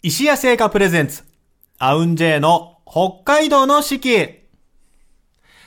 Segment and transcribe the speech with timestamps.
[0.00, 1.24] 石屋製菓プレゼンツ、
[1.76, 4.44] アウンジェイの北海道の四季。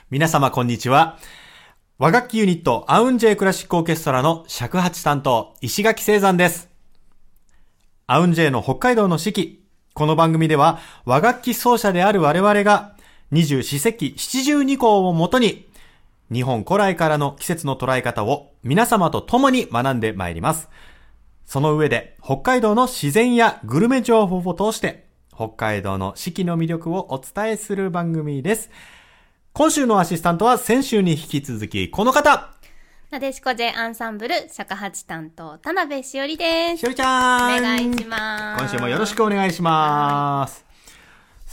[0.10, 1.18] 皆様こんにちは。
[1.98, 6.70] 和楽器ユニット、アウンジェイクラシックオーケストラの尺八担当、石垣聖山です。
[8.08, 9.66] アウンジェイの北海道の四季。
[9.94, 12.96] この番組では、和楽器奏者である我々が、
[13.32, 15.68] 二十四節気七十二項をもとに、
[16.32, 20.70] 日本古来からの季節の捉え方を皆様と共に学んでまいります。
[21.46, 28.70] その上で、北海道の自然やグルメ情報を通して、北海道の四季の魅力をお伝えする番組です。
[29.54, 32.52] 今週のアシスタントは先週に引き続き、この方
[33.12, 40.66] なでしこ J アンサンブル尺八担当田辺しおりですしおりちゃんお願いします今週もよろしくお願いします。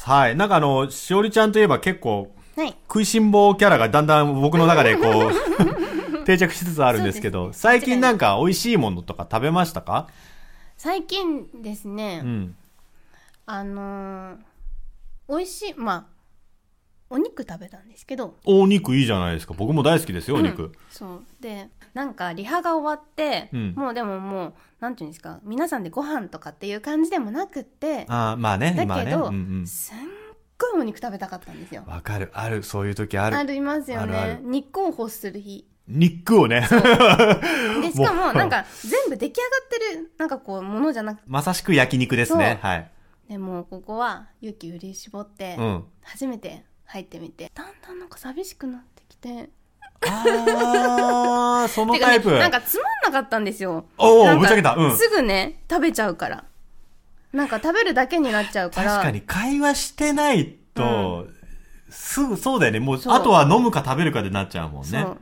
[0.04, 0.36] はい。
[0.36, 5.32] なんかあの、しおりちゃんといえば結構、はい食いしん坊キャラがだんだん僕の中でこう、
[6.28, 7.52] 定着しつつあるんですけど、ね。
[7.54, 10.08] 最近なんか美味しいものとか食べましたか？
[10.76, 12.56] 最近ですね、うん。
[13.46, 14.36] あのー、
[15.30, 16.06] 美味しいまあ
[17.08, 18.36] お肉食べたんですけど。
[18.44, 19.54] お肉いいじゃないですか。
[19.56, 20.72] 僕も大好きですよ、お肉。
[20.90, 21.22] そう。
[21.40, 23.72] でなんかリハが終わって、うん。
[23.74, 29.06] もうでももうなんていうんですか皆さんでご飯とかっていう感じでもなくってあーまあね、だ今ね。
[29.06, 29.66] けど、うんうん。
[29.66, 29.96] すっ
[30.58, 31.84] ごいお肉食べたかったんですよ。
[31.86, 33.36] わかる、ある、そういう時ある。
[33.38, 34.14] ありますよね。
[34.18, 34.40] あるある。
[34.42, 36.66] 肉を欲する日肉をね、で
[37.90, 42.58] しかもなんか全部出来上がってるなんかこうものじゃなくてまさしく焼肉ですね。
[42.62, 42.90] はい。
[43.28, 45.84] でもここは勇気振り絞ってうん。
[46.02, 49.50] 初めて入ってみてだんだんなんか寂しくなってきて
[50.06, 52.32] あー、 そのタイプ。
[52.32, 54.74] ねなんかつまんなかったんですよおー、なんかぶっちゃけた。
[54.74, 54.96] うん。
[54.96, 56.44] すぐね食べちゃうから
[57.32, 61.26] なんか食べるだけになっちゃうから確かに会話してないと、
[61.90, 62.80] すぐ、そうだよね。
[62.80, 64.88] もうあとは飲むか食べるかでなっちゃうもんね。
[64.88, 65.18] そう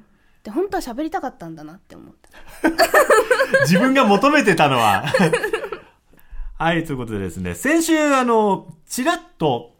[0.46, 2.28] で本当は喋りたかったんだなって思って
[3.66, 5.04] 自分が求めてたのは。
[6.56, 9.74] はい、ということでですね、先週、あの、ちらっと、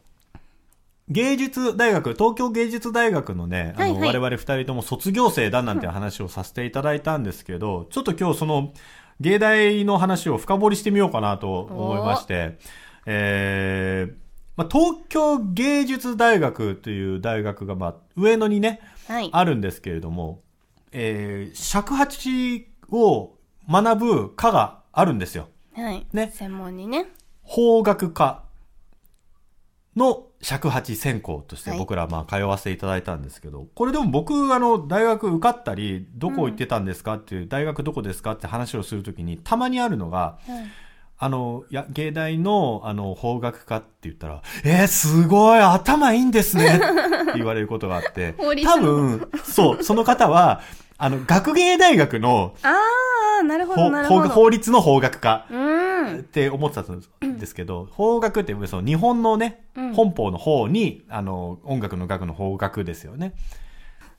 [1.09, 4.09] 芸術大学、東京芸術大学のね、あの、はいはい。
[4.09, 8.72] 我々二人とも卒業生だなんて話をさせていただいたんですけど、ちょっと今日その、
[9.21, 12.59] 芸大の話を深掘りしてみようかなと思いまして、
[13.06, 14.15] えー、
[14.56, 19.31] まあ、東京芸術大学という大学が、まあ、上野にね、はい。
[19.32, 20.43] あるんですけれども、
[20.98, 23.34] えー、尺八を
[23.68, 25.48] 学ぶ科があるんですよ。
[25.74, 26.06] はい。
[26.14, 26.32] ね。
[26.34, 27.08] 専門にね。
[27.42, 28.44] 法学科
[29.94, 31.78] の尺八専攻としてはい。
[31.78, 40.86] 僕らまあ通わせていただいたんですけど、これでも僕あの大学受かったり、どこ行ってたんですかっていう、大学どこですかって話をするときにたまにあるのが、はい。
[41.18, 48.34] あの、いや、芸大の、あの、法学科って言ったら、えー、すごい、頭いいんですねって言われることがあって、
[48.64, 50.60] 多分、そう、その方は、
[50.98, 52.74] あの、学芸大学のあ
[53.40, 54.28] あなるほ法どなるほど。
[54.28, 55.46] 法法律の法学科
[56.18, 59.94] って思ってたんですけど、法学ってその日本のね、うん。
[59.94, 63.34] 本法の方に、あの、音楽の学の法学ですよね。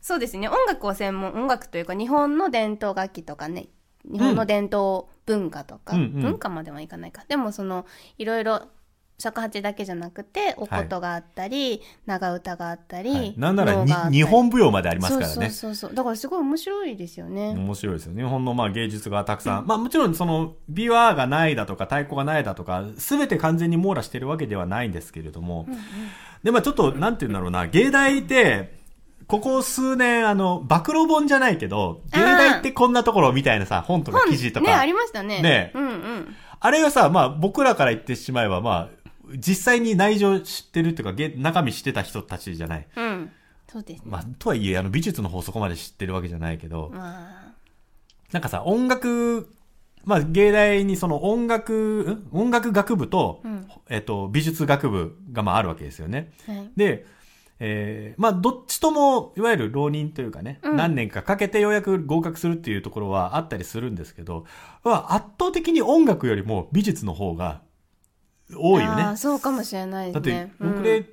[0.02, 0.48] そうですね。
[0.48, 3.68] 音楽を専門音楽というか日本の伝統楽器とかね
[4.10, 6.22] 日本の伝統文化とか、うんうん。
[6.22, 7.26] 文化まではいかないか。
[7.28, 7.86] でもその
[8.18, 8.68] いろいろ
[9.20, 15.50] 尺八だけじゃなくてお琴があったり、長唄があったり、はい、なんなら日本舞踊までありますからね。
[15.50, 18.22] そうそうそうだからすごい面白いですよね、面白いですよね。
[18.22, 19.66] 日本のまあ芸術がたくさん。
[19.66, 25.68] まあもちろんその、琵琶がないだとか太鼓がないだとか、すべて完全に網羅してるわけではないんですけれども。
[26.44, 28.78] で、まあちょっと、なんて言うんだろうな、芸大って、
[29.26, 34.68] ここ数年、あの、暴露本じゃないけど、芸大ってこんなところみたいなさ、本とか記事とか。
[34.68, 35.42] ねありましたね。
[35.42, 35.72] ね。
[35.74, 36.36] うんうん。
[36.60, 38.90] あれがさ、まあ僕らから言ってしまえば、まあ、
[39.36, 42.88] 実際に内情知ってるっていうか、げ中身知ってた人たちじゃない。
[42.96, 43.32] うん。
[43.68, 44.06] そうですね。
[44.06, 47.54] まあ、とはいえ、あの、美術の方そこまで知ってるわけじゃないけど、まあ。
[48.32, 49.54] なんかさ、音楽、
[50.06, 52.38] まあ、芸大にその音楽、ん？
[52.38, 53.68] 音楽学部と、うん。
[53.90, 56.32] えっと、美術学部がまああるわけですよね。
[56.46, 56.72] はい。
[56.78, 57.06] で、
[57.60, 60.76] えーまあ、どっちとも、いわゆる浪人というかね、うん。
[60.76, 64.46] 何年かかけてようやく合格するっていうところはあったりするんですけど、
[64.84, 67.62] まあ圧倒的に音楽よりも美術の方が
[68.56, 69.18] 多いよね。
[69.18, 71.10] そうかもしれないだってですね、僕で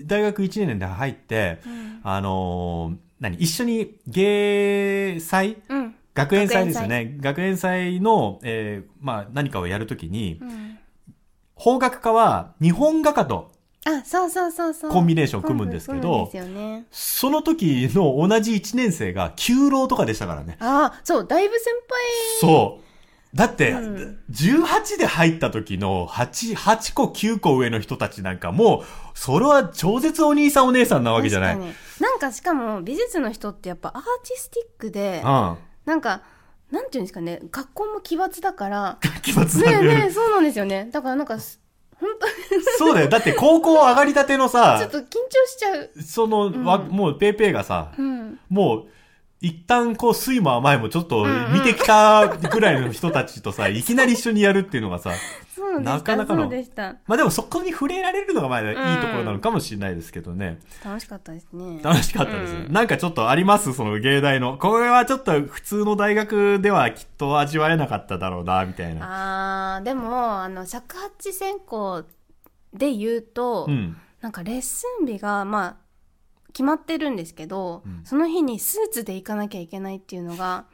[0.00, 2.00] 大学1年で入って、うん。
[2.02, 5.56] あのー何一緒に芸祭？
[5.68, 5.94] うん。
[6.14, 7.16] 学園祭ですよね。
[7.20, 8.00] 学園祭。
[8.00, 10.78] の、えーまあ何かをやるときにう、ん。
[11.54, 13.50] 法学科は日本画家と
[13.84, 14.90] あそうそうそうそう。
[14.90, 16.86] コンビネーション組むんですけど組むんですよね。
[16.90, 20.56] その時の同じ1年生が9浪とかでしたからね。
[20.60, 21.74] ああそうだいぶ先
[22.40, 22.87] そう。
[23.34, 28.84] だって、うん18で入った時の8、8個9個上の人たちなんかもう、
[29.14, 31.54] それは超絶お兄さんお姉さんなわけじゃない。
[31.54, 35.56] 確かになんかしかも美術の人ってやっぱアーティスティックでうん。
[35.86, 36.22] なんか
[36.70, 41.60] なんていうんですかね学校も奇抜だから 奇抜なねねえそうなんですよねだからなんかす
[42.78, 43.08] そうだよ。
[43.08, 45.06] だって高校上がりたてのちょさっ、と緊張
[45.46, 45.90] しちゃう。
[46.02, 48.38] その、わもうペイペイがさ、うん。
[48.48, 48.86] もう、
[49.40, 55.12] 一旦こう、酸いも甘いもちょっと見てきたぐらいの人たちとさ、 いきなり一緒にやるっていうのがさ。
[55.80, 56.50] なかなかの。
[57.06, 60.58] まあでもそこに触れられるのがまあいいところなのかもしれないですけどね。
[60.84, 61.80] 楽しかったですね。
[61.82, 62.54] 楽しかったです。
[62.54, 63.74] うんなんかちょっとあります？
[63.74, 64.56] その芸大の。
[64.56, 69.76] これはちょっと普通の大学ではきっと味わえなかっただろうな、みたいな。
[69.76, 72.04] あー、でも、あの、尺八専攻
[72.72, 73.96] で言うと、うん。
[74.20, 75.76] なんかレッスン日が、まあ、
[76.52, 80.66] 決まってるんですけど、うんその日にスーツで行かなきゃいけないっていうのが、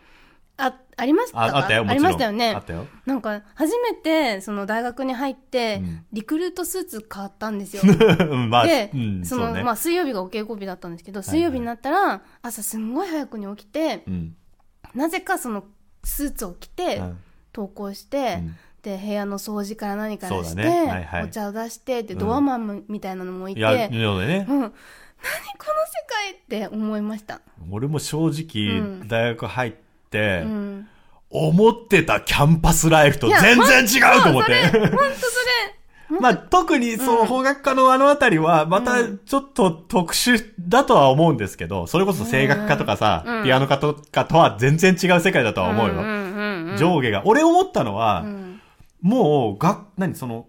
[0.56, 1.44] あ、ありましたか？
[1.44, 2.04] ああったよ、もちろん。
[2.04, 2.58] ましたよねあ。
[2.60, 2.86] ったよ。
[3.06, 7.82] なんか、初めて、その大学に入って、うんリクルートスーツ買ったんですよ。
[8.30, 9.64] うんまあ、で、うん、その、そうね。
[9.64, 14.36] まあ、水曜日がお稽古日だったんですけど、い水曜日になったら、朝すんごい早くに起きて、うん。
[14.94, 15.64] なぜかその、
[16.04, 17.18] スーツを着て、うん
[17.56, 24.46] 登校して、うんで、部屋の掃除から何からして、そうだねはいはいお茶を出して、で、うんドアマンみたいなのもいて、いや、ようでね。
[24.48, 24.72] うん、
[25.22, 27.40] 何この世界って思いました。
[27.70, 29.72] 俺も正直、うん大学入っ
[30.10, 30.88] て、うん。
[31.30, 34.66] 思ってたキャンパスライフと全然違うと思って。
[34.68, 35.02] ほんとそ
[36.10, 45.94] れ、まあ、特にその法学科のあのあたりは、またちょっと特殊だとは思うんですけど、それこそ声楽科とかさ、うんピアノ科とかとは全然違う世界だとは思うよ。
[45.94, 47.22] んうんうん、上下が。
[47.26, 48.60] 俺思ったのは、うん。
[49.02, 50.46] もう、が、何その、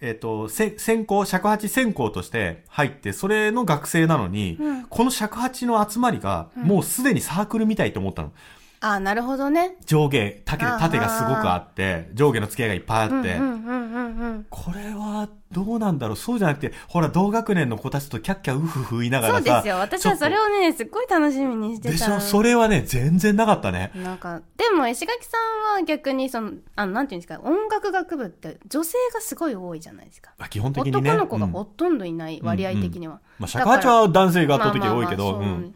[0.00, 8.32] えっ、と、せ専攻、尺八専攻として入って、それの学生なのに、うんこの尺八の集まりが、もうすでにサークルみたいと思ったの。
[8.80, 9.76] あ、なるほどね。
[9.86, 14.46] 上下、縦縦がすごくあって、上下の付き合いがいっぱいあって、うんうんうんうんうん。
[14.50, 19.44] これはどうなんだろうそうじゃなくて、ほら、同学年の子たちとキャッキャウフフ言いながらさ。
[19.44, 19.76] そうですよ。
[19.76, 20.42] 私はそれを。
[20.42, 21.92] をね、すっごい楽しみにしてた。
[21.92, 23.90] でしょそれはね、全然なかったね。
[23.96, 25.36] なんか、でも石垣さ
[25.72, 30.32] んは逆にその、あの、なんていうんですか、音楽学部って女性がすごい多いじゃないですか。
[30.38, 31.10] まあ基本的にね。
[31.10, 33.20] 男の子がうんほとんどいない、割合的には。
[33.38, 35.74] まあ、尺八は男性が圧倒的に多いけど、まあまあまあそううん。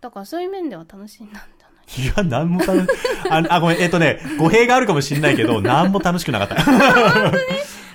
[0.00, 1.57] だからそういう面では楽しいんだんじゃな
[1.96, 2.86] いいや、なんも楽し、
[3.30, 6.64] あ、 あ、ごめん、えっとね、語弊があるかもしれないけど、 なんも楽しくなかった。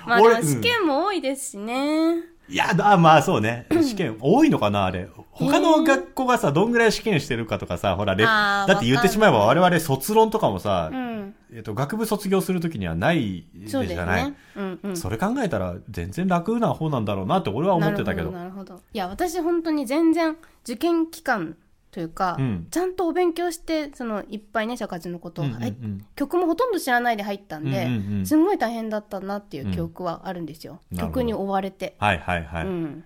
[0.06, 2.16] まあで俺も試験も多いですしね。
[2.48, 3.66] いや、あ、まあそうね。
[3.82, 5.08] 試験、多いのかな、あれ。
[5.30, 11.34] 他の学校がさ、どんぐらい試験してるかとかさ、ほら、だって言ってしまえば我々卒論とかもさ、うん。
[11.54, 14.24] えっと、学部卒業するときにはないじゃない。
[14.24, 14.34] ね。
[14.56, 14.96] うんうん。
[14.96, 18.30] それ考えたら全然楽な方なんだろうなって俺は思ってたけど。
[18.30, 21.56] なるほどなるほどいや私本当に全然受験期間
[21.94, 22.66] というか、うん。
[22.72, 25.62] ちゃんとお勉強してそのいっぱいね社会人のことを、うんうんうん。
[25.62, 25.76] はい。
[26.16, 28.26] 曲もほとんど知らないで入ったんで、うんうんうん。
[28.26, 32.66] すんごい大変だったなっていう記憶はあるんですよ、なるほど曲に追われて、はいはいはい。
[32.66, 33.04] うん、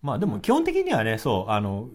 [0.00, 1.90] まあでも基本的にはね、そう、あの、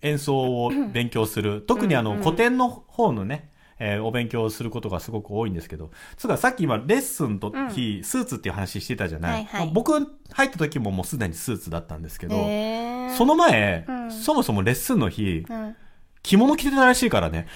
[0.00, 1.62] 演奏を勉強する。
[1.62, 2.22] 特にあの、うんうん。
[2.22, 9.66] 古典の方のね、えーお勉強をすることがすごく多いんですけど、つうかさっき今レッスンの時、スーツっていう話してたじゃない、はいはい。
[9.66, 13.14] まあ僕入った時ももうすでにスーツだったんですけど、へー。
[13.16, 14.10] その前、うん。
[14.10, 15.76] そもそもレッスンの日、うん、
[16.22, 17.48] 着物着てたらしいからね。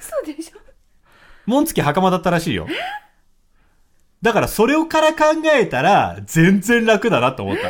[0.00, 0.58] そうでしょ？
[1.46, 2.66] 紋付き袴だったらしいよ。
[4.22, 5.24] だからそれをから考
[5.54, 7.62] えたら、全然楽だなと思った。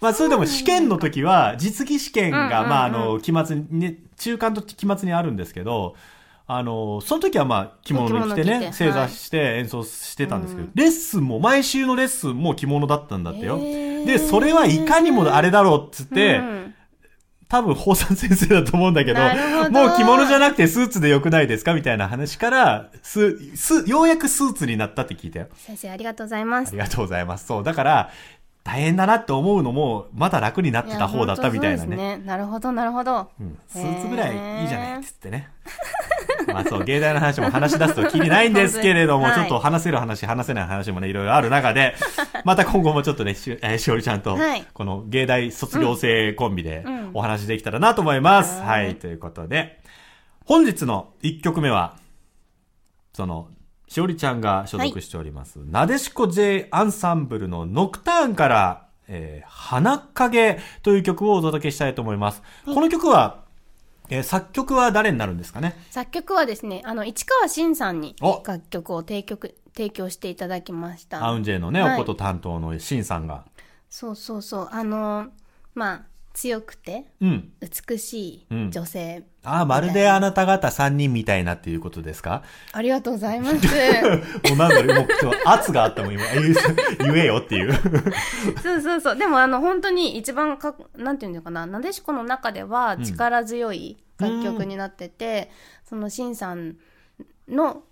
[0.00, 2.68] まあそれでも試験の時は、実技試験が、うんうんうん。
[2.70, 5.94] まああの、期末に、ね、中間と期末にあるんですけど、
[6.48, 13.58] あの、その時はまあ着物に着てね、正座して演奏してたんですけど、うんレッスンも、毎週のレッスンも着物だったんだってよ。
[13.58, 16.74] で、それはいかにもあれだろうっつって、うん
[17.48, 19.20] 多分、宝山先生だと思うんだけど
[19.70, 25.46] もう着物じゃなくてスーツでよくないですかみたいな話から、す、す、ようやくスーツになったって聞いたよ。
[25.54, 27.46] 先生ありがとうございますありがとうございます。
[27.46, 27.64] そう。
[27.64, 28.10] だから、
[28.66, 31.86] 大変だなって思うのも、まだ楽になってた方だったみたいなね。
[31.86, 32.26] や本当そうですね。
[32.26, 35.50] なるほどなるほど、うん、スーツぐらいいいじゃないっつってね。
[36.52, 39.34] まあそう、芸大の話も話し出すときりないんですけれども、 はい。
[39.34, 41.94] ちょっと話せる話、話せない話もね、いろいろある中で、
[42.44, 47.10] また今後もちょっとね、し, えーしおりちゃんとはい、この芸大卒業生コンビでうん。
[47.14, 48.60] お話できたらなと思います。
[48.60, 49.80] ははいい、ということで、
[50.44, 51.94] 本日の1曲目は、
[53.12, 53.46] その、
[53.88, 62.42] しおりちゃんが所属しております、なでしこ J アンサンブルのノクターンから、えー花影という曲をお届けしたいと思います。
[62.64, 63.44] この曲は、
[64.08, 65.76] えー作曲は誰になるんですかね？
[65.90, 68.42] 作曲はですねあの市川新さんにお。
[68.46, 69.38] 楽曲を提供
[69.76, 71.24] 提供していただきました。
[71.24, 71.94] アウンジェイのね、はい。
[71.94, 73.44] おこと担当のシンさんが。
[73.88, 74.68] そうそうそう。
[74.72, 75.28] あの
[75.74, 76.02] まあ
[76.36, 77.52] 強くてうん。
[77.88, 82.42] 美しい女性、ああ、まるであなた方3人みたいなっていうことですか？
[82.72, 83.54] ありがとうございます。
[84.50, 86.22] もうなんだろう、もうちょっと圧があったもん、今。
[86.98, 87.72] 言えよっていう。
[88.62, 89.16] そうそうそう。
[89.16, 91.64] でもあの本当に一番かなんていうのかな。
[91.64, 95.50] なでしこの中では力強い楽曲になってて、
[95.88, 96.76] そのしんさん
[97.48, 97.82] の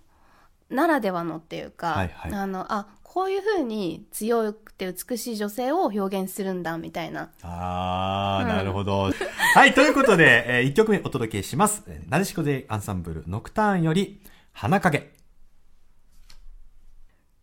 [0.69, 2.31] ならではのっていうか、はいはい。
[2.31, 9.09] あのあここういう風に強くて美しい女性を表現するんだみたいなあー、うんなるほど。
[9.53, 11.83] はい、ということで、 え1曲目お届けします。
[11.87, 15.15] えーなでしこでアンサンブル、ノクターンより、花影。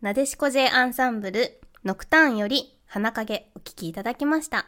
[0.02, 4.66] なでしこ J アンサンブルノクターンより花影お聴きいただきました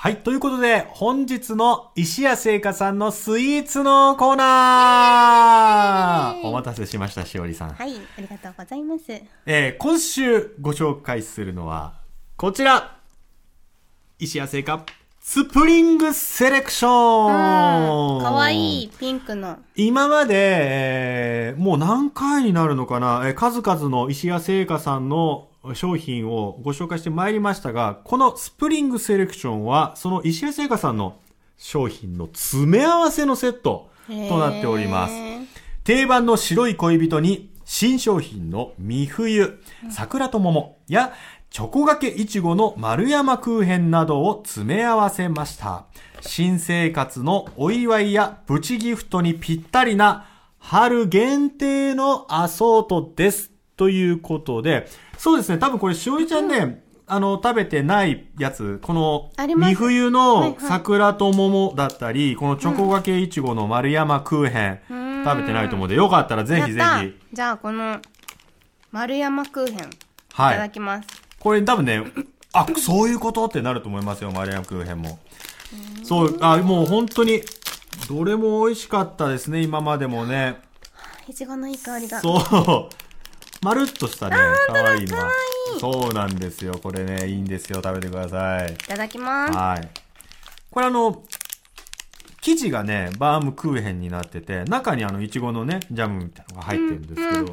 [0.00, 6.46] はい、ということで、本日の石谷製菓さんのスイーツのコーナー。
[6.46, 7.72] お待たせしました、しおりさん。
[7.72, 9.06] はいありがとうございます。
[9.44, 11.94] えー今週ご紹介するのは、
[12.36, 12.96] こちら。
[14.20, 14.84] 石谷製菓、
[15.20, 18.22] スプリングセレクション。
[18.22, 19.56] かわいいピンクの。
[19.74, 31.18] 今まで、えーもう何回になるのかな、えー数々の石屋製菓さんの商品をご紹介してまいりましたが、このスプリングセレクションは、その石屋製菓さんの
[31.56, 35.14] 商品の詰め合わせのセットとなっております。
[35.84, 39.58] 定番の白い恋人に新商品の三冬、
[39.90, 41.12] 桜と桃や
[41.50, 45.86] チョコがけいちごの丸山空辺などを詰め合わせました。
[46.20, 50.26] 新生活のお祝いやプチギフトにぴったりな
[50.58, 53.57] 春限定のアソートです。
[53.78, 67.16] ということで、そうですね、多分これしおりちゃんね、あの、食べてないやつ、このあります三冬はいのはい桜と桃だったり、このチョコがけいちごの丸山空辺、うん食べてないと思うんで、よかったらぜひぜひ。
[67.32, 68.00] じゃあこの
[68.92, 69.88] 丸山空辺い
[70.32, 70.54] はい。
[70.54, 71.08] ただきます、
[71.40, 72.04] これ多分ね、
[72.52, 75.18] あ、そういうことってなると思いますよ、丸山空辺も。
[76.02, 77.42] そう、あ、もう本当に、
[78.08, 80.60] どれも美味しかったですね、今までもね。
[81.28, 83.07] いちごのいい香りがそう。
[83.62, 84.36] まるっとしたね、
[84.66, 85.28] 可愛いのが。
[85.80, 86.78] そうなんですよ。
[86.82, 87.80] これね、いいんですよ。
[87.82, 88.72] 食べてください。
[88.72, 89.88] いただきますはい。
[90.70, 91.22] これあの、
[92.40, 97.52] 生地がね、バームクーヘンになってて、中にあの、いちごのね、ジャムみたいなのが入ってるんですけど、美味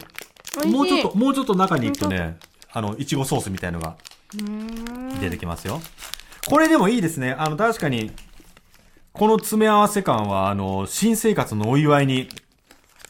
[0.61, 2.37] しいもうちょっと、もうちょっと中に行くとね、
[2.71, 3.97] あの、いちごソースみたいのが
[4.33, 5.81] うーん出てきますよ。
[6.47, 7.35] これでもいいですね。
[7.37, 8.11] あの、確かに、
[9.11, 12.29] この詰め合わせ感は、あの、新生活のお祝いに、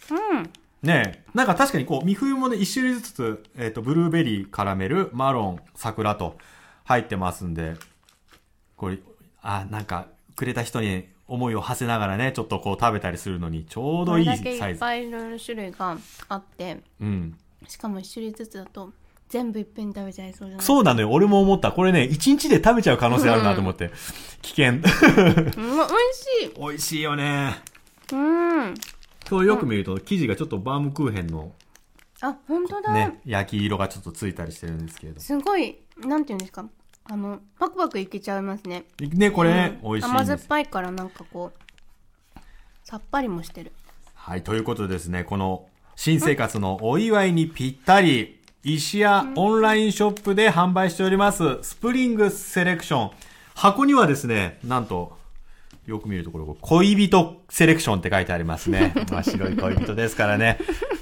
[0.10, 0.50] うん
[0.86, 6.38] ねえ、なんか確かにこう、三冬もね、一種類ずつ、えっ、と、ブルーベリー、カラメル、マロン、桜と
[6.84, 7.74] 入ってますんで、
[8.78, 9.00] これ、
[9.42, 14.60] あ、なんか、くれた人に思いを馳せながらね、ちょっとこう食べたりするのに、ちょうどいいサイズ。
[14.60, 15.98] いっぱいいろいろ種類が
[16.30, 17.38] あってうん。
[17.68, 18.92] しかも一種類ずつだと
[19.30, 20.66] 全部いっぺんに食べちゃいそうじゃない？
[20.66, 21.10] そうなのよ。
[21.10, 21.72] 俺も思った。
[21.72, 23.90] これね、一日で食べちゃう可能性あるなと思って。
[24.44, 24.74] 危険。
[24.74, 27.56] うん、美味しい 美味しいよね。
[28.12, 28.76] うん
[29.30, 31.52] 今日よく見ると、生地がちょっとバームクーヘンの
[32.22, 35.20] あ本当だ、ね、焼き色がちょっとついたりしてるんですけれど。
[35.20, 36.66] すごいなんていうんですか？
[37.06, 38.86] あのパクパクいけちゃいますね。
[39.00, 39.92] ね、これね、うん。
[39.92, 40.40] 美味しいん甘酸っ。
[40.48, 42.40] ぱいからなんかこう
[42.84, 43.72] さっぱりもしてる。
[44.14, 53.12] はい、ということでですね、この新生活のお祝いにぴったり、石屋オンラインショップで販売しております、スプリングセレクション。
[53.54, 55.18] 箱にはですね、なんと、
[55.86, 58.94] よく見るところ、恋人セレクションって書いてありますね。
[59.12, 60.58] まあ、白い恋人ですからね。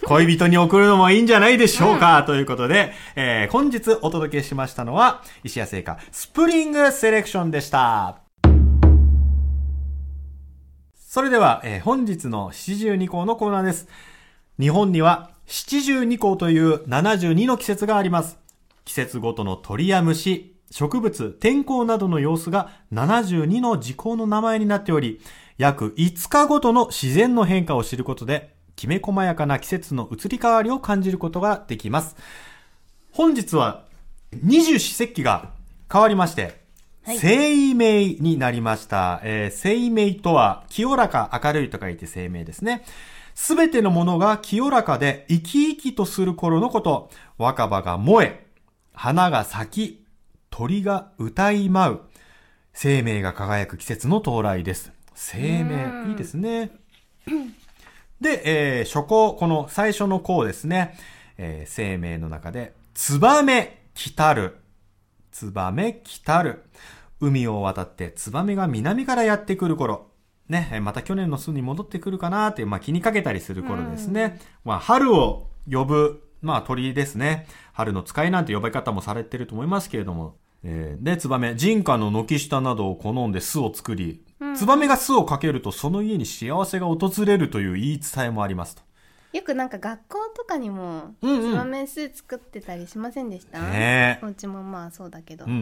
[0.06, 8.18] 恋人に送るのもいいんじゃないでしょうか、ということで、えー本日お届けしましたのは、石屋製菓スプリングセレクションでした。
[10.96, 13.88] それでは、えー本日の七十二項のコーナーです。
[14.60, 18.38] 日本には七十二項という72の季節があります。
[18.84, 25.22] 季節ごとの鳥や虫、植物、天候などの様子が72の時効の名前になっており、
[25.60, 32.15] 約5日ごとの自然の変化を知ることで、きめ細やかな季節の移り変わりを感じることができます。
[33.12, 33.86] 本日は
[34.42, 35.51] 二十四節気が
[35.92, 36.60] 変わりまして、
[37.03, 39.22] はい生命になりました。
[39.24, 42.84] えー生命とは、清らか明るいと書いて生命ですね。
[43.36, 45.44] すべてのものが清らかで生き
[45.75, 48.48] 生きとする頃のこと、若葉が燃え、
[48.96, 50.02] 花が咲き、
[50.55, 52.01] 鳥が歌い舞う、
[52.74, 54.91] 生命が輝く季節の到来です。
[55.15, 56.69] 生命、いいですね。
[58.22, 60.95] で、えー初項、この最初の項ですね。
[61.39, 64.57] えー生命の中で、ツバメ来たる。
[65.31, 66.65] ツバメ来たる。
[67.19, 70.12] 海を渡ってツバメが南からやってくる頃。
[70.50, 74.39] ね、えーまた去年の巣に戻ってくるかなっていう、まあ気にかけたりする頃ですね。
[74.63, 77.48] まあ春を呼ぶ、まあ鳥ですね。
[77.72, 80.43] 春の使いなんて呼ばれ方もされてると思いますけれども。
[80.63, 84.24] えーで、ツバメ、人家の軒下などを好んで巣を作り、
[84.55, 88.82] ツバメが巣をかけるとその家に幸せが訪れるという言い伝えもありますと。
[89.34, 91.51] よくなんか学校とかにもうんうん。
[91.51, 94.25] ツバメ巣作ってたりしませんでした、ねえ。
[94.25, 95.58] お家もまあそうだけど、うんうん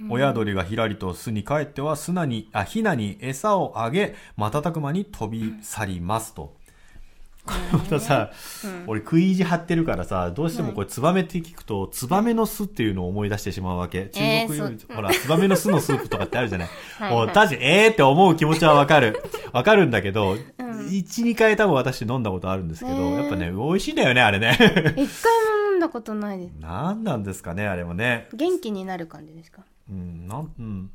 [0.00, 0.10] うん。
[0.10, 6.56] 親鳥がひらりと巣に帰っては砂に、あ、ヒナに餌をあげ、瞬く間に飛び去りますと。
[7.44, 8.30] またさ、
[8.86, 14.06] 俺食い意地張ってるからさ、どうしてもこれツバメって聞くと、ツバメの巣っていうのを思い出してしまうわけ。
[14.06, 16.68] 中えー国料理、そほら、ツバメの巣のスープとかってあるじゃない。
[16.98, 19.20] はい確かに、えーって思う気持ちはわかる。
[19.52, 20.36] わかるんだけど、
[20.90, 24.56] 一、二回多分私飲んだことあるんですけど、ねーやっぱね、美味しいんだよね、あれね。
[24.60, 25.02] 一回も
[25.72, 28.28] 飲んだことないですなんなんですかね、あれもね。
[28.34, 29.62] 元気になる感じですか？
[29.90, 30.90] うん、なん、うん。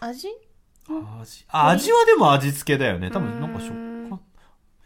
[0.00, 0.28] 味？
[1.20, 3.10] 味、あ味はでも味付けだよね。
[3.10, 3.89] 多分なんか食感。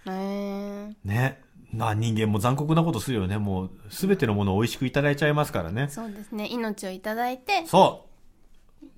[0.07, 1.41] ね。
[1.73, 3.37] な、人間も残酷なことするよね。
[3.39, 5.89] もう、すべてのものを美味しくいただいちゃいますからね。
[5.89, 8.07] そうですね命をいただいてそ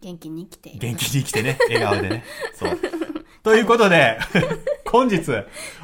[0.02, 0.78] 元気に生きてう。
[0.78, 1.58] 元気に生きてね。
[1.68, 2.25] 笑顔でね。
[2.54, 2.78] そう。
[3.42, 4.18] ということで、
[4.90, 5.20] 本日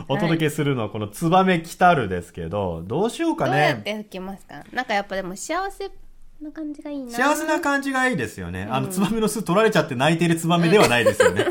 [0.08, 3.82] お届けするのはこのツバメ来たるですけど、どうしようかどうやっね。
[3.84, 4.64] て吹きますか？
[4.72, 5.90] なんかやっぱでも幸せ
[6.40, 8.66] な感じがいいな幸せな感じがいいですよね。
[8.70, 11.46] あの、ツバメの巣取られちゃって泣いてるツバメではないですよね。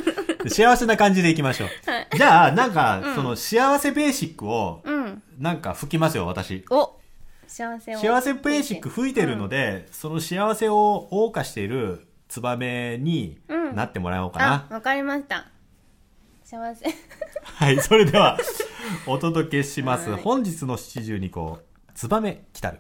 [0.48, 1.70] 幸せな感じでいきましょう。
[2.16, 6.64] じゃあ、なんか、その幸せベーシックを、うんなんか吹きますよ、私。
[6.70, 7.00] お
[7.48, 14.76] 幸せを幸せベーシック吹いてるので、その幸せを謳歌しているツバメにうんなってもらおうかあな。
[14.76, 15.48] わかりました
[16.44, 16.86] 幸せ
[17.44, 18.38] はい、それでは、
[19.08, 20.10] お届けします。
[20.10, 21.60] はい本日の七十二個、
[21.96, 22.80] ツバメ来たる。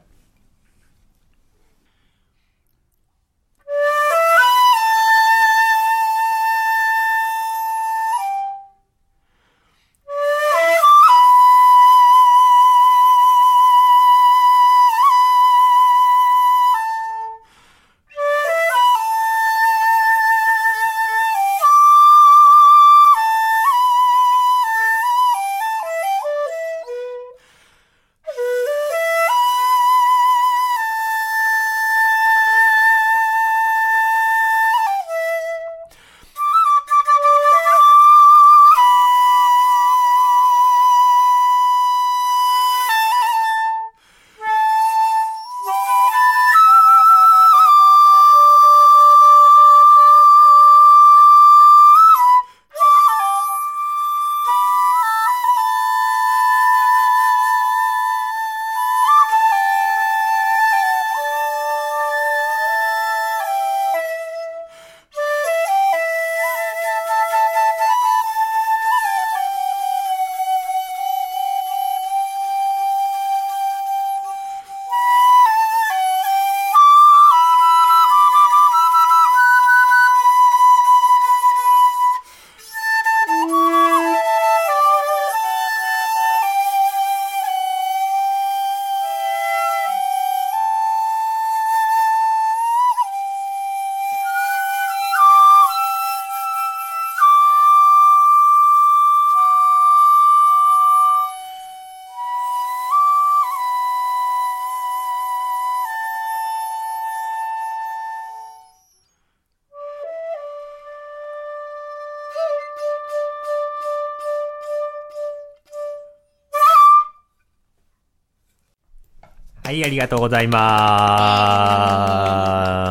[119.72, 120.60] はい、ありがとうございま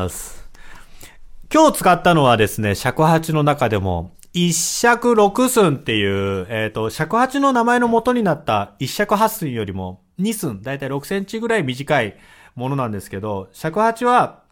[0.08, 0.48] す。
[1.52, 12.16] 今日使ったのはですね、尺八の中でも、一尺六寸っていう、えっ、と、尺八の名前の元になった一尺八寸よりも二寸、だいたい6センチぐらい短い
[12.54, 14.44] ものなんですけど、尺八は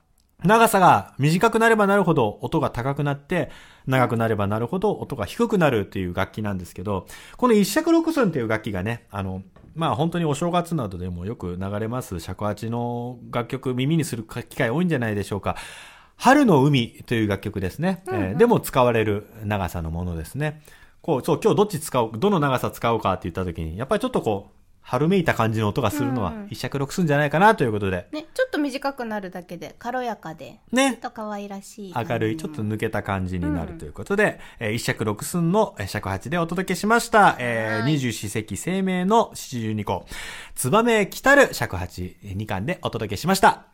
[0.44, 3.50] 長さが短くなればなるほど音が高くなって、
[3.86, 7.06] 長くなればなるほど音が低くなるっていう楽器なんですけど、
[7.38, 9.42] この一尺六寸っていう楽器がね、あの、
[9.74, 15.56] まあ本当にお正月などでもよく流れます尺八の楽曲耳にする機会多いんじゃないでしょうか。
[16.16, 18.02] 春の海という楽曲ですね。
[18.08, 20.62] えーでも使われる長さのものですね。
[21.00, 24.57] こう、そう、今日どっち使う、どの長さ使おうかって言った時に、やっぱりちょっとこう、
[24.90, 30.96] 春めいた感じの音がするのはうんうん一尺六寸じゃないかなということで、ねちょっと短くなるだけで軽やかでちょっね。
[30.96, 37.36] と可愛らしい明るい、ちょっと抜けた感じになるということで、えー一尺六寸のえー尺八でお届けしました。
[37.38, 40.06] えー、はい二十四節気生命の七十二個、
[40.54, 43.66] ツバメ来たる尺八2巻でお届けしました。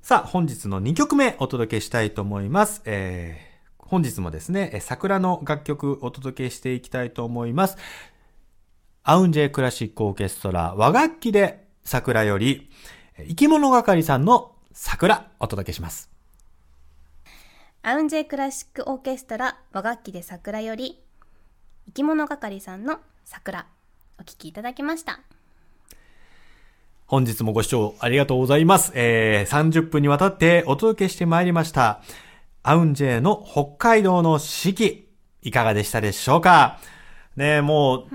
[0.00, 2.80] さあ、本日の2曲目お届けしたいと思います。
[2.86, 7.76] えー、本日もですね、えー桜の楽曲お届けしていきたいと思います。
[9.10, 12.68] アウンジェクラシックオーケストラ和楽器で桜より、
[13.16, 16.10] えー生き物係さんの桜お届けします。
[17.80, 21.00] アウンジェクラシックオーケストラ和楽器で桜より
[21.86, 23.64] 生き物係さんの桜
[24.20, 25.20] お聴きいただきました
[27.06, 28.92] 本日もご視聴ありがとうございます。
[28.94, 32.02] えー、30分にわたってお届けしてまいりました。
[32.62, 35.08] アウンジェの北海道の四季、
[35.40, 36.78] いかがでしたでしょうか？
[37.36, 38.06] ね、もう、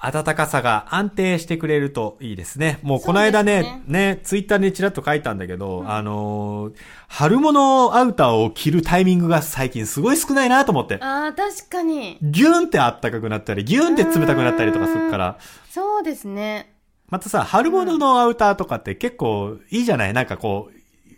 [0.00, 2.78] 暖かさが安定してくれるといいですね。
[2.82, 6.74] もうこの間ね、そうですねツイッターでちらっと書いたんだけど、あのー
[7.08, 10.98] 春物アウターを着るタイミングが最近すごい少ないなと思って。
[11.00, 12.18] ああ、確かに。
[12.20, 15.38] ギュンってあったかくなったり、ギュンって冷たくなったりとかするから。
[15.70, 16.74] そうですね。
[17.08, 20.12] またさ、春物のアウターとかって結構いいじゃない？
[20.12, 20.70] なんかこ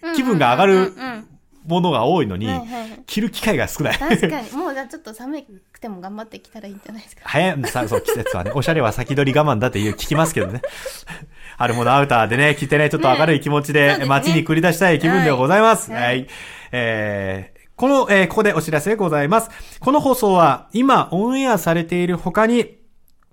[0.03, 1.38] う、気分が上がるうんうんうん
[1.69, 3.99] ものが多いのにはいはいはい、着る機会が少ない。
[3.99, 4.51] 確かに。
[4.53, 7.23] もうじゃあちょっと寒くても頑張ってきたらいいんじゃないですか。
[7.25, 10.63] 早い、さ、そう、季節はね、おしゃれは先取り我慢だっていう聞きますけどね。
[11.59, 15.93] 春物アウターでね、着てね、ちょっと明るい気持ちで街に繰り出したい気分ではございます。
[15.93, 15.99] は。
[15.99, 16.27] はいい
[16.73, 19.79] えーこの、えーここでお知らせでございます。
[19.79, 22.79] この放送は今オンエアされている他に、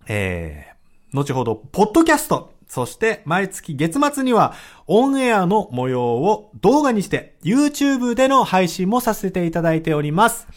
[0.07, 4.53] えー、後ほど、ポッドキャスト、そして毎月月末には
[4.87, 10.47] オンエアの模様を動画にして YouTube での配信もさせていただいております。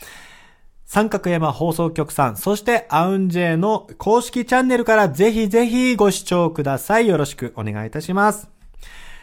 [0.91, 7.09] 三角山放送局さん、そしてアウンジェの公式チャンネルからぜひぜひご視聴ください。
[7.09, 8.49] よろしくお願いいたします。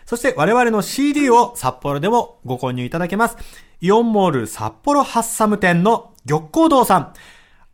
[0.05, 3.37] そして我々の CD を札幌でもご購入いただけます。
[3.81, 7.13] イオンモール札幌ハッサム店の玉光堂さん。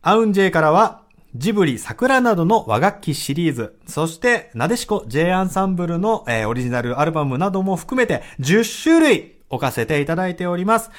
[0.00, 1.01] アウンジェからは
[1.34, 10.90] ジブリ桜などの和楽器シリーズ、そしてなでしこ J アンサンブルの、えーオリジナルアルバムなども含めて10種類置かせていただいております。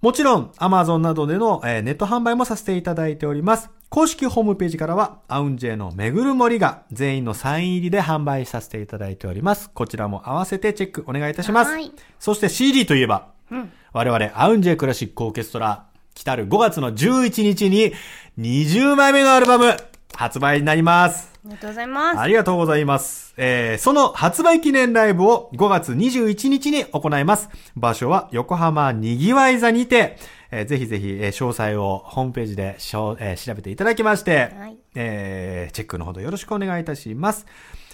[0.00, 3.68] もちろん、Amazon などでの、えーネット販売もさせていただいております。
[3.90, 9.70] 公式ホームページからは、アウンジェイのめぐる森が全員のサイン入りで販売させていただいております。
[9.70, 11.72] こちらも合わせてチェックお願いいたします。
[11.72, 15.84] はいそして CD といえば、うん我々、アウンジェイクラシックオーケストラ、
[16.18, 17.92] 来たる5月の11日に
[18.40, 19.76] 20枚目のアルバム、
[20.16, 21.30] 発売になります。
[21.44, 22.18] ありがとうございます。
[22.18, 23.34] ありがとうございます。
[23.36, 27.48] えー、その発売記念ライブを5月21日に行います。
[27.76, 30.16] 場所は横浜にぎわい座にて、
[30.50, 37.46] えーぜひぜひ、えー詳細をホームページでしょう、えー調べていただきまして、はいえーチェックのほどよろしくお願いいたします。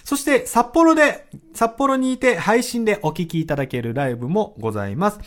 [0.03, 5.19] そして、札幌で、札幌にいて配信でお聞きいただけるライブもございます。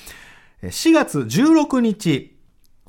[0.62, 2.37] えー4月16日、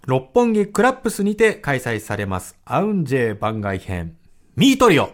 [0.09, 4.17] 六本木クラップスにて開催されます、アウンジェイ番外編、
[4.55, 5.11] ミートリオ。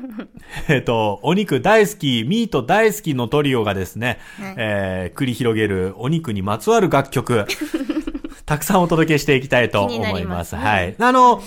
[0.68, 7.44] えっと、お肉大好き、ミート大好きのトリオがですね、はいえー繰り広げるお肉にまつわる楽曲、
[8.46, 10.54] たくさんお届けしていきたいと思います。
[10.54, 10.96] ますねはい。
[10.98, 11.42] あの、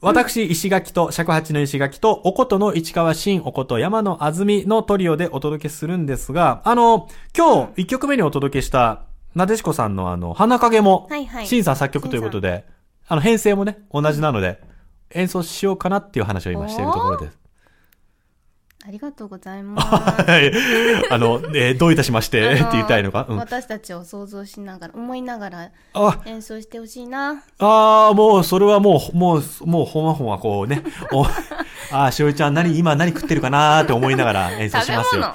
[0.00, 9.02] 私、石垣と、尺八の石垣と、おことの市川新、おこと山のあずみのトリオでお届けするんですが、あの、今日、一曲目にお届けした、
[9.34, 12.66] なでしこさんのあの、花影も、はいはい新さん作曲ということで、
[13.08, 14.60] あの、編成もね、同じなので、
[15.10, 17.38] 演奏しようかなっていう話を今しているところです。
[18.84, 19.86] ありがとうございます。
[19.88, 20.52] はい。
[21.08, 23.26] あの、えーどういたしまして、って言いたいのか？
[23.28, 23.36] うん。
[23.36, 27.44] 私たちを想像しながら、思いながらあ、演奏してほしいな。
[27.60, 30.82] ああ、もう、それはもう、もう、もう、ほんわほんわこうね。
[31.12, 31.24] お
[31.92, 35.22] ああ、しおりちゃん何、今何食ってるかなーって思いながら 演奏しますよ。
[35.22, 35.34] 物。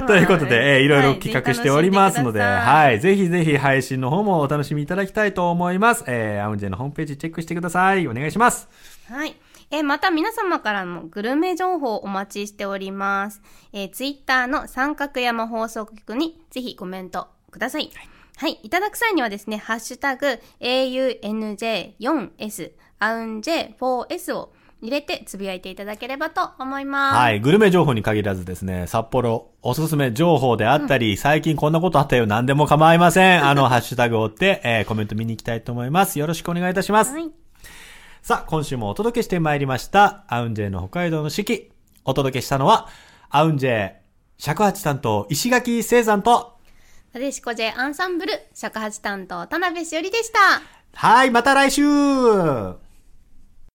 [0.06, 3.00] ということで、えーいろいろはい企画しておりますので、はい。
[3.00, 6.04] ぜひぜひ配信の方もお楽しみいただきたいと思います。
[6.06, 8.06] えー、アウンジェのホームページチェックしてください。
[8.08, 8.68] お願いします。
[9.10, 9.36] はい。
[9.70, 13.42] えーまた皆様からのグルメ情報をお待ちしております。
[13.72, 17.90] えー、ツイッターの三角山放送局にぜひコメントください。
[18.36, 18.58] はい。
[18.62, 22.70] いただく際にはですね、ハッシュタグ AUNJ4S、
[23.00, 27.16] アウン J4S を入れてつぶやいていただければと思います。
[27.16, 27.40] はい。
[27.40, 33.42] グルメ情報に限らずですね、札幌おすすめ情報であったり、最近こんなことあったよ、何でも構いません。
[33.46, 36.18] あの、ハッシュタグを追って、えーコメント見に行きたいと思います。
[36.18, 37.12] よろしくお願いいたします。
[37.12, 37.30] はい。
[38.22, 41.70] さあ、今週もお届けしてまいりました、アウンジェイの北海道の四季。
[42.04, 42.88] お届けしたのは、
[43.30, 43.92] アウンジェイ、
[44.38, 46.56] 尺八担当、石垣聖山と、
[47.12, 50.38] なでしこ J アンサンブル、尺八担当、田辺しおりでした。
[50.94, 51.82] はい、また来週